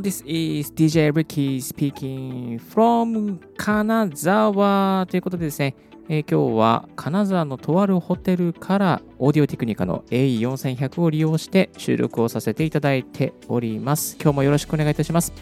[0.00, 5.76] This is DJ Ricky speaking from 金沢ということでですね、
[6.08, 14.16] えー今日は金沢のとあるホテルからオーディオテクニカの AE4100 を利用して収録をさせていただいております。
[14.18, 15.34] 今日もよろしくお願いいたします。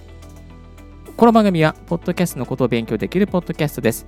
[1.17, 4.07] この番組は、ポッドキャストのことを勉強できるポッドキャストです。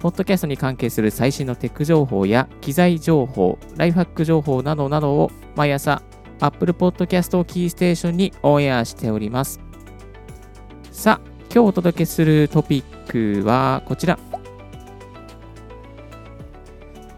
[0.00, 6.02] ポッドキャストに関係する最新のテック情報や機材情報、ライフハック情報などなどを毎朝
[6.40, 9.60] Apple Podcast をキーステーションにオンエアしております。
[10.92, 14.18] さあ、今日お届けするトピックはこちら。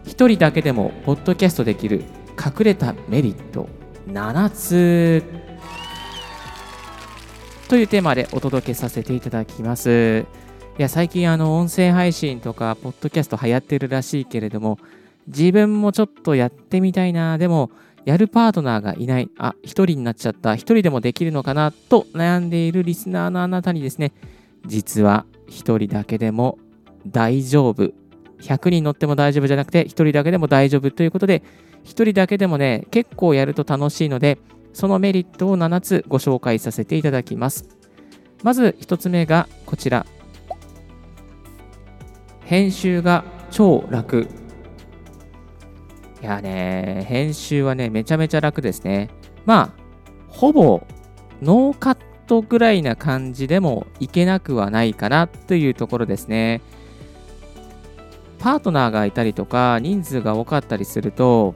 [0.05, 2.05] 一人だけでもポッドキャストできる
[2.39, 3.67] 隠れたメリット
[4.07, 5.23] 7つ
[7.67, 10.25] というテーマでお届けさせていただきます。
[10.79, 14.79] いや、最近あの音声配信とかポッドキャスト流行ってるらしいけれども、
[15.27, 17.71] 自分もちょっとやってみたいな、でも
[18.05, 21.71] やるパートナーがいない、あ、一人になっちゃった、一人でもできるのかな？
[21.71, 24.13] と悩んでいるリスナーのあなたにですね、
[24.65, 26.59] 実は一人だけでも
[27.07, 27.91] 大丈夫。
[28.39, 31.41] 100人乗っても大丈夫じゃなくて、一人だけでも大丈夫ということで、
[31.83, 34.37] 一人だけでもね、結構やると楽しいので、
[34.73, 37.67] そのメリットを7つご紹介させていただきます。
[38.43, 40.05] まず1つ目がこちら。
[42.41, 44.27] 編集が超楽。
[46.21, 49.09] いやね、編集はね、めちゃめちゃ楽ですね。
[49.45, 49.81] まあ、
[50.27, 50.85] ほぼ
[51.41, 56.61] ノーカットぐらいな感じでもいけなくはないかなというところですね。
[58.39, 61.55] パートナーがいたりとか、人数が多かったりすると、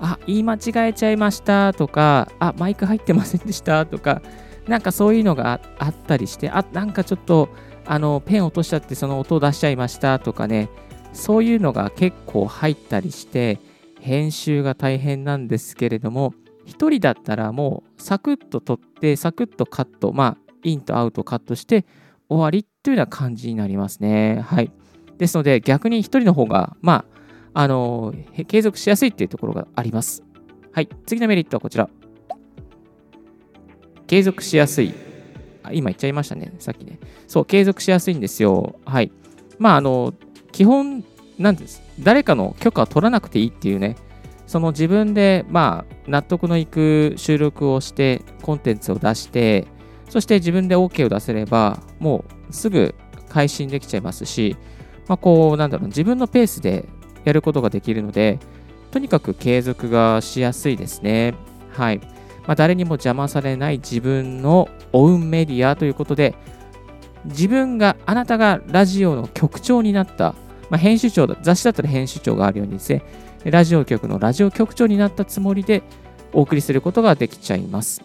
[0.00, 4.22] あ、言い間違えちゃいましたとか、あ、マイク入ってませんでしたとか、
[4.66, 7.48] なんかそういうのがあったりして、あ、なんかちょっと、
[7.86, 10.68] あの、ペン落としちゃってその音を出しちゃいましたとかね、
[11.12, 13.58] そういうのが結構入ったりして、
[14.04, 16.34] 編集が大変なんですけれども、
[16.66, 21.86] 一人だったらもうサクッと撮って、サクッとカット、まあ、インとアウトカットして
[22.28, 24.42] 終わりというような感じになりますね。
[24.46, 24.70] はい。
[25.16, 27.06] ですので、逆に一人の方が、ま
[27.54, 28.12] あ、あの、
[28.46, 30.22] 継続しやすいっていうところがあります。
[30.72, 30.88] はい。
[31.06, 31.88] 次のメリットはこちら。
[34.06, 34.92] 継続しやすい。
[35.62, 36.52] あ今言っちゃいましたね。
[36.58, 36.98] さっきね。
[37.26, 38.78] そう、継続しやすいんですよ。
[38.84, 39.10] はい。
[39.58, 40.12] まあ、あの、
[40.52, 41.02] 基本、
[41.38, 41.82] なんです。
[42.00, 43.96] 誰かの許可を取らなくていいっていうね、
[44.46, 49.66] その自分で、まあ、納得のいく収録をして、コンテンツを出して、
[50.08, 52.94] そして自分で OK を出せれば、もうすぐ
[53.30, 54.56] 配信できちゃいますし、
[55.08, 56.88] まあ、こう、なんだろう、自分のペースで
[57.24, 58.38] やることができるので、
[58.90, 61.34] とにかく継続がしやすいですね。
[61.72, 61.98] はい。
[62.46, 66.34] まあ、誰にも邪魔されない自分のオウンメディアということで、
[67.24, 70.34] 自分が、あなたがラジオの局長になった、
[70.74, 73.04] まあ、編集長だ、雑誌だったら編集長があるようにですね、
[73.44, 75.84] ラジオ局のラジオ局長になったつもりで
[76.32, 78.02] お送りすることができちゃいます。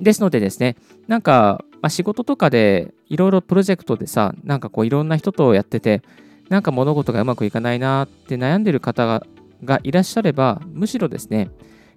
[0.00, 0.76] ですのでですね、
[1.08, 6.00] なんか、まあ、仕事とかでいろいろプロジェクトでさ、なんかこういろんな人とやってて、
[6.48, 9.26] なんか物事がうまくいかないなって悩んでる方が
[9.62, 11.50] がいらっしゃれば、むしろですね、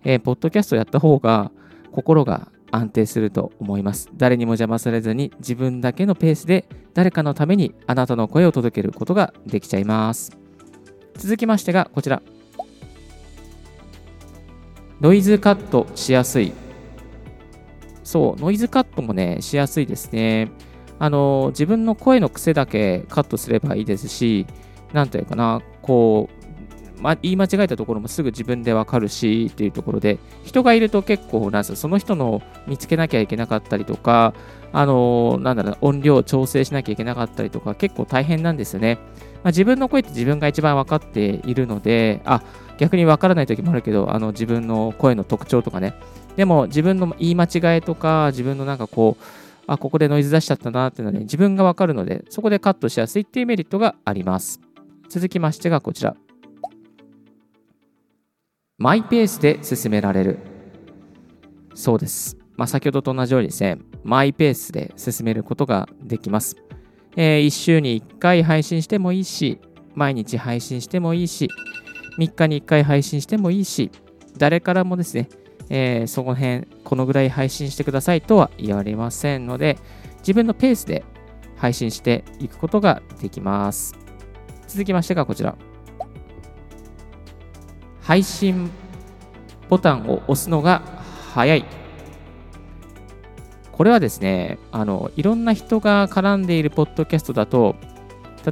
[0.04, 1.50] えーポッドキャストやった方が
[1.94, 4.10] 心が安定すると思います。
[4.16, 10.38] 誰にも邪魔されずに自分だけのペースで誰かのためにあなたの声を届けることができちゃいます。
[11.16, 12.22] 続きましてがこちら。
[15.00, 16.54] ノイズカットしやすい。
[18.04, 20.50] そう、ノイズカットもね、しやすいですね。
[20.98, 24.48] あの、自分の声の癖だけカットすればいいですし、
[24.94, 26.37] なんというかな、こう、
[27.00, 34.34] ま、言い間違えたところもすぐ自分でわかるしっていうところで、人がいると結構、なんすその人の見つけなきゃいけなかったりとか、
[34.74, 38.98] あの、なんだろう、音量を調整しなきゃいけなかったりとか、結構大変なんですよね。
[39.44, 42.42] まあ、自分の声って自分が一番分かっているので、あ、
[42.78, 45.94] 逆に分からない時もあるけど、あの自分の声の特徴とかね。
[46.36, 49.24] でも自分の言い間違いとか、自分のなんかこう、
[49.68, 54.62] あ、ここでノイズ出しちゃったなっていうのはね、自分が分かるので、そこでカットしやすいっていうメリットがあります。
[55.10, 56.16] 続きましてがこちら。
[58.80, 60.38] マイペースで進められる。
[61.74, 62.38] そうです。
[62.58, 66.58] まあ、先ほどと同じようにですね、マイペースで進めることができます。
[67.16, 69.60] え1週に1回配信してもいいし、
[69.96, 71.50] 毎日配信してもいいし、
[72.20, 73.90] 3日に1回配信してもいいし、
[74.38, 75.28] 誰からもですね、
[75.70, 79.80] えーその辺、このぐらい配信してくださいとは言われませんので、
[80.20, 81.04] 自分のペースで
[81.56, 83.96] 配信していくことができます。
[84.68, 85.58] 続きましてがこちら。
[88.08, 88.72] 配信
[89.68, 90.82] ボタンを押すのが
[91.34, 91.66] 早い。
[93.74, 97.76] これはですね、あの、いろんな人が絡んでいるポッドキャストだと、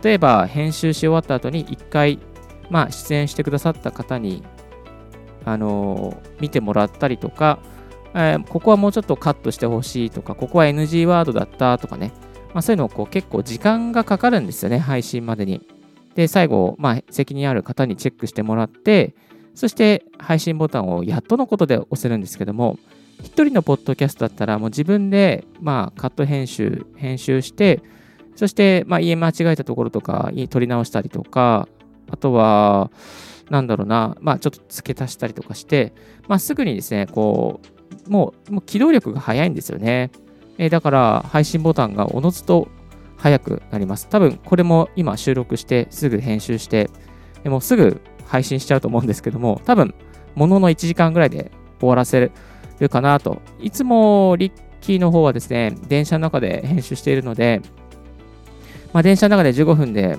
[0.03, 2.19] 例えば編集し終わった後に1回、
[2.69, 4.43] まあ、出演してくださった方に、
[5.45, 7.59] あの見てもらったりとか、
[8.13, 12.11] えー、ここはもうちょっとカットしてほしいとか、ここは NG ワードだったとかね、
[12.53, 15.65] まあ、そういうのをこう結構時間がかかるんですよね、配信までに。
[16.15, 19.15] で、最後、まあ、責任ある方にチェックしてもらって、
[19.55, 22.77] そして配信ボタンをやっとのことで押せるんですけども、
[23.23, 27.81] 一人のポッドキャストだったらもう自分で、まあ、カット編集、編集して、
[28.35, 31.67] そして、まあ、言い間違えたところとか、取り直したりとか、
[32.11, 32.91] あとは、
[33.49, 35.93] なんだろうな、まあ、ちょっと付け足したりとかして、
[36.27, 37.61] まあ、すぐにですね、こ
[38.07, 40.11] う、もう、もう機動力が速いんですよね。
[40.57, 42.67] えー、だから、配信ボタンがおのずと
[43.17, 44.09] 速くなります。
[44.09, 46.89] 多分、これも今収録して、すぐ編集して、
[47.45, 49.93] もうすぐ配信しちゃうと思うんですけども、多分、
[50.35, 52.31] ものの1時間ぐらいで終わらせ
[52.79, 53.41] るかなと。
[53.59, 54.51] いつもリッ
[54.81, 57.61] キーの方はですね、電車の中で編集しているので、
[58.93, 60.17] まあ、電車の中で15分で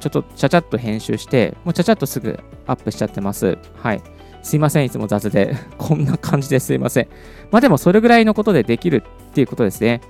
[0.00, 3.58] ちょっとちゃちゃっと編集して、もうちゃちゃっとすぐアップしちゃってます。
[3.76, 4.02] はい。
[4.42, 5.56] すいません、いつも雑で。
[5.78, 7.08] こんな感じですいません。
[7.50, 10.00] まあでもそれぐらいのことでできるっていうことですね。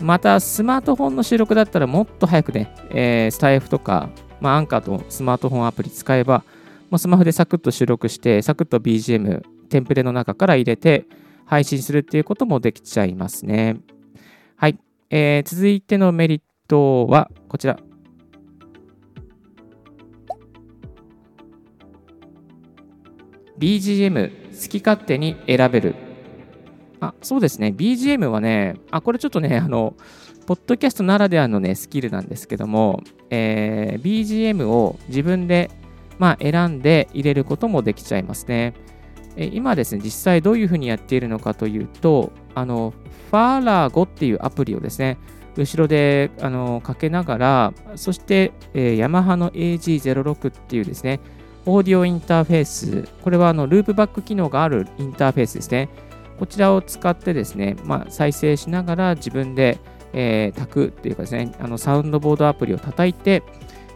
[0.00, 4.08] また、スマートフォンの収録だったらもっと早くね、えー、スタイフとか、
[4.40, 6.42] まあ、アンカーとスマートフォンアプリ使えば、
[6.90, 11.06] もうスマホでサクッと収録して、サクッと BGM、テンプレの中から入れて
[11.46, 13.78] 配信するっていうこともできちゃいますね。
[14.56, 14.78] はい。
[15.08, 17.78] えー、続いてのメリットはこちら。
[23.58, 25.94] BGM 好き勝手に選べる。
[26.98, 27.74] あ、そうですね。
[27.76, 29.94] BGM はね、あ、これちょっとね、あの、
[30.46, 35.70] ポッドキャストならではのね、スキルなんですけども、えー、BGM を自分で、
[36.20, 38.74] まあ、選んで入れることもできちゃいますね。
[39.36, 42.92] 今ですね、実際どういうふうにやっているのかというと、あの、
[43.30, 45.16] ファーラーゴっていうアプリをですね、
[45.56, 51.20] 後ろであのかけながら、そして、えー、ヤマハの AG06 っていうですね、
[51.64, 55.88] オーディオインターフェース、これはあのループバック機能があるインターフェースですね。
[56.38, 59.78] こちらを使ってですね、まあ、再生しながら自分で、
[60.12, 63.42] えー、炊くっていうかですね、あのサウンドボードアプリを叩いて、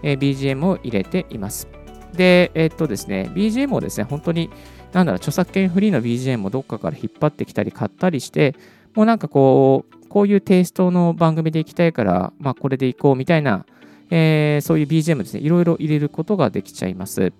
[0.03, 1.69] えー、BGM を入れています。
[2.17, 4.51] で、え、っとですね、BGM をですね、本当に、
[4.93, 8.55] なんだろう、著作権フリーの BGM をどっかから引っ張ってきたり買ったりして、
[8.95, 13.67] もうなんかこう、こういうテイストの番組でいきたいから、まあ、これでいこうみたいな、
[14.11, 17.33] えー、そういう BGM ですね、いろいろ入れることができちゃいます。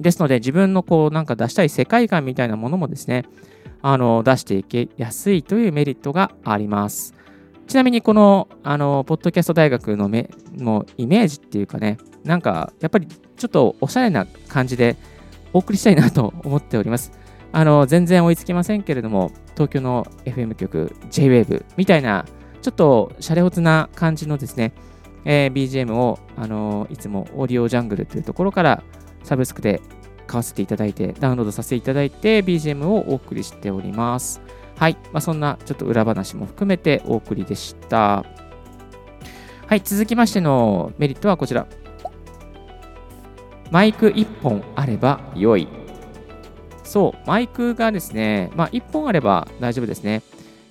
[0.00, 3.24] ですので、自分のこうなんか出したい世界観みたいなものもですね、
[3.82, 7.14] あの出していけやすいというメリットがあります。
[7.66, 14.96] ちなみにこの、あの、ポッドキャスト大学のめもイメージっていうかね、なんかやっぱりちょっとおしゃれな感じで
[15.52, 17.12] お送りしたいなと思っております。
[17.54, 22.24] あの、全然追いつきませんけれども、東京の FM 局 JWAVE みたいな、
[22.62, 24.72] ちょっとシャレオツな感じのですね、
[25.24, 28.82] えー、BGM を、あのいつもオーディオジャングルというところから
[29.22, 29.82] サブスクで
[30.26, 34.40] 買わせていただいて、ダウンロードさせていただいて、BGM をお送りしております。
[34.76, 34.96] はい。
[35.12, 38.24] まあ、そんなちょっと裏話も含めてお送りでした。
[39.66, 39.80] はい。
[39.84, 41.66] 続きましてのメリットはこちら。
[43.72, 45.66] マイク1本あれば良い。
[46.84, 50.20] そう、マイクがですね、まあ、1本あれば大丈夫ですね。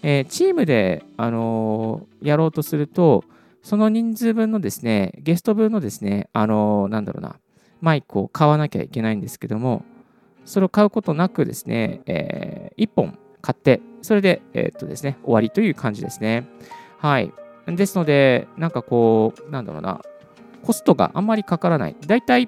[0.04, 3.24] えー、チームで、あのー、やろうとすると、
[3.64, 7.38] その人数分のですね、ゲスト分のですね、あのー、なんだろうな、
[7.82, 9.84] マイクを買わなきゃいけないんですけども、
[10.46, 16.48] それを買うことなくですね、えー、1本買って、それで、え、っとですね、終わりという感じですね。
[17.00, 17.34] はい。
[17.66, 20.02] ですので、なんかこう、なんだろうな、
[20.64, 21.96] コストがあんまりかからない。
[22.06, 22.48] だいたい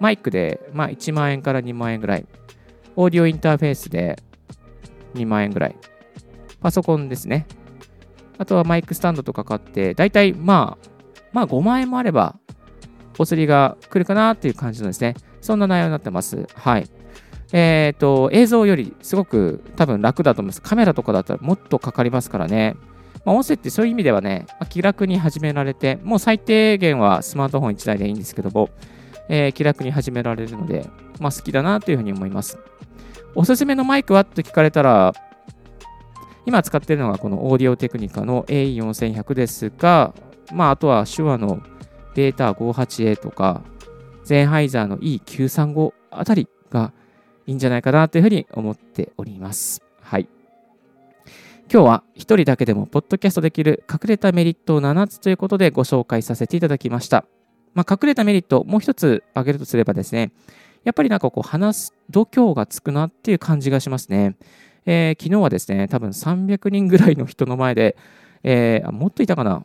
[0.00, 2.26] マイクで、まあ、1万円から2万円ぐらい。
[2.96, 4.20] オーディオインターフェースで
[5.14, 5.76] 2万円ぐらい。
[6.60, 7.46] パソコンですね。
[8.38, 10.88] あとはマイクスタンドとか買って、だいたいまあ、
[11.32, 12.36] まあ5万円もあれば
[13.18, 16.46] お釣りが来るかなっていう感じのですね、そんな内容になってます。
[16.54, 16.88] はい。
[17.52, 20.62] えっ、ー、と、映像よりすごく多分楽だと思います。
[20.62, 22.76] カメラとかだったらもっとかかりますからね。
[23.24, 28.70] まあ、音声ってそういう意味ではね、気楽に始められて、もう最低限はスマートフォン1台でいいんですけども、
[29.28, 30.88] えー、気楽に始められるので、
[31.20, 32.58] まあ、好きだなというふうに思います。
[33.34, 34.24] おすすめのマイクは？
[34.24, 35.12] と聞かれたら、
[36.46, 40.14] 今使っているのがこのオーディオテクニカの A4100 ですが、
[40.52, 41.60] まあ、あとは手話の
[42.14, 43.62] ベータ 58A とか、
[44.24, 46.92] ゼンハイザーの E935 あたりが
[47.46, 49.82] いいんじゃないかなというふうに思っております。
[50.00, 50.28] はい。
[51.70, 57.26] 今日は一人だけでもポッドキャストできる隠れたメリットを7つということでご紹介させていただきました。
[57.78, 60.32] まあ、隠れたメリット、もう一つ挙げるとすればですね、
[60.82, 64.34] やっぱりなんかこう話す度胸がつくなっていう感じがしますね。
[64.84, 67.96] えー、昨日はですね、多分300人ぐらいの人の前で、
[68.42, 69.64] えー、もっといたかな、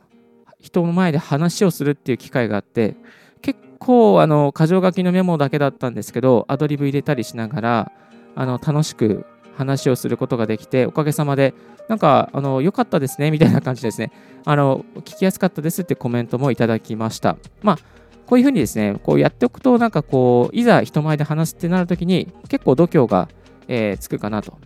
[0.59, 2.95] 人の前で話をするっていう機会があって、
[3.41, 7.91] 結構、あの、箇条書きのメモだけだったんですけど、アドリブ入れたりしながら、
[8.35, 9.25] あの、楽しく
[9.57, 11.55] 話をすることができて、おかげさまで、
[11.87, 14.11] なんか、あの、良かったですね、みたいな感じですね。
[14.45, 17.37] あの、聞きやすかったですってコメントもいただきました。
[17.61, 17.92] まあ、
[18.25, 23.29] こういうふうにですね、こうやっておくと、なんかこう、いざ人前で話すってなるときに、結構度胸が、
[23.67, 24.57] えー、つくかなと。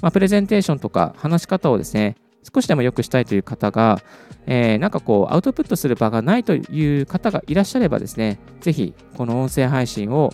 [0.00, 2.16] まあ、プレゼンテーションとか話し方をですね、
[2.54, 4.00] 少しでも良くしたいという方が、
[4.46, 10.32] えー、なんかこう、アウトプットする場がないという方がいらっしゃればですね、ぜひ、この音声配信を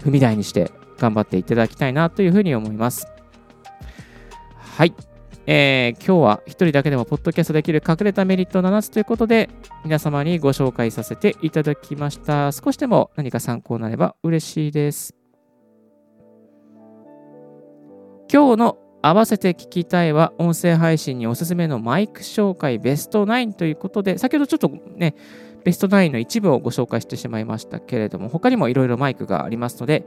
[0.00, 3.08] 踏み台にして頑張っていただきたいなというふうに思います。
[4.54, 4.94] はい。
[5.46, 9.50] えー、今日は一人だけでもポッドキャストできる隠れたメリット7つということで、
[9.84, 12.52] 皆様にご紹介させていただきました。
[12.52, 15.16] 少しでも何か参考になれば嬉しいです。
[18.32, 25.16] 今日の合わせて聞きたいは、音声配信におすすめのマイク紹介ベスト9ということで、先ほどちょっとね、
[25.64, 30.06] ベスト9の一部をご紹介してしまいましたけれども、他にもいろいろマイクがありますので、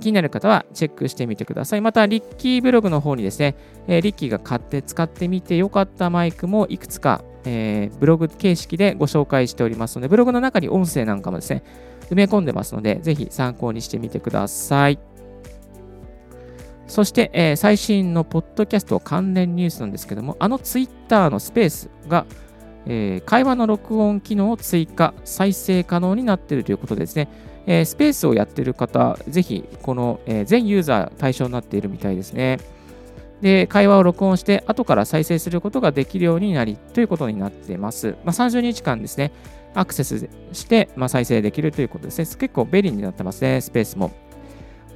[0.00, 1.80] 気になる方はチェックしてみてください。
[1.80, 3.54] また、リッキーブログの方にですね、
[3.86, 11.62] え、リッキーが買って使ってみてよかったマイクもいくつか、えー、ブログ形式でご紹介しておりますので、ブログの中に音声なんかもですね、
[12.10, 14.98] 埋め込んでますので、ぜひ参考にしてみてください。
[16.86, 22.26] そして、えー、最新のポッドキャスト関連ニュースなんですけども、あのツイッターのスペースが、
[22.86, 27.28] えー、会話の録音機能を追加、再生可能になっているということですね。
[27.70, 32.58] えー、スペースをやってる方、ぜひ、この、え全ユーザー対象になっているみたいですね。
[33.42, 38.16] で、会話を録音して、後から再生することができるようになり、ということになっています。
[38.24, 39.30] まあ、30日間ですね、
[39.74, 42.26] アクセスして、まあ、再生できるということですね。
[42.26, 44.10] 結構便利になってますね、スペースも。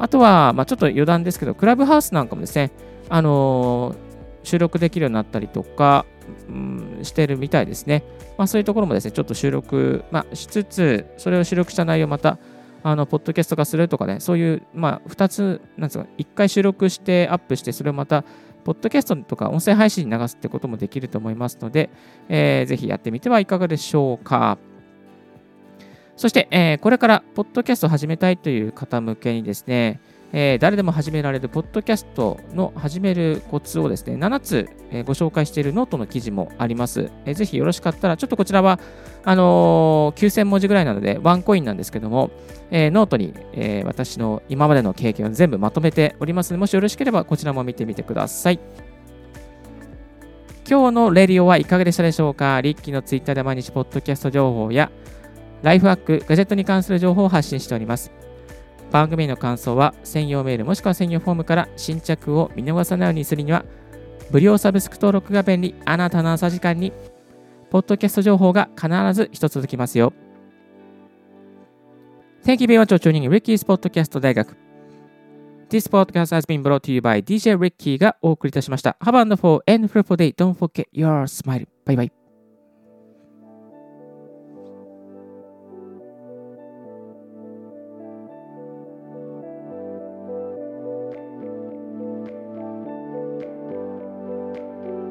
[0.01, 2.73] あとは、まあ、ちょっと余談ですけど、クラブハウスなんかもですね、
[3.09, 3.95] あのー、
[4.43, 6.07] 収録できるようになったりとか、
[6.49, 8.03] うん、してるみたいですね。
[8.37, 12.37] まあ、そういうところもですね、ちょっと収録、まあ、しつつ、それを収録した内容をまた、
[12.85, 18.25] あの、ポッドキャスト化するとかね、そういう、まあ、2つ、なんですか、1回収録してアップして、それをまた、
[18.63, 21.89] ポッドキャストとか音声配信に流すってこともできると思いますので、
[22.29, 24.59] えー、ぜひやってみてはいかがでしょうか。
[26.17, 30.01] そして、えー、これからポッドキャストを始めたいという方向けにですね、
[30.37, 37.09] えー、誰でも始められるポッドキャストの始めるコツをですね、7つ、えー、ご紹介しているノートの記事もあります。
[37.25, 38.81] えー、ぜひよろしかったら、ちょっとこちらは、
[39.23, 42.33] あのー、9000文字ぐらいなので、ワンコインなんですけども、
[42.73, 48.59] えー、ノートに、えー、私の今までの経験を全部まとめておりますので、もしよろしければこちらも見てみてください。
[50.69, 52.61] 今日のレディオはいかがでしたでしょうか？
[52.61, 54.91] リッキーのツイッターで毎日ポッドキャスト情報や、
[55.63, 58.11] ライフハック、ガジェットに関する情報を発信しております。
[58.95, 63.65] 番組の感想は専用メールもしくは専用フォームから新着を見逃さないようにするには、
[64.31, 66.93] 無料サブスク登録が便利、あなたの朝時間に、
[67.71, 70.13] ポッドキャスト情報が必ず一つ続きますよ。
[72.45, 74.57] Thank you very much for tuning in Ricky's Podcast 大学。
[75.71, 78.97] This podcast has been brought to you by DJ Ricky がお送りいたしました。
[79.01, 80.33] Have a wonderful and fruitful day.
[80.33, 81.67] Don't forget your smile.
[81.85, 82.24] Bye bye.